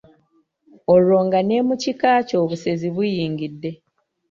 [0.93, 3.69] Olwo nga ne mu kika kyo obusezi buyingidde.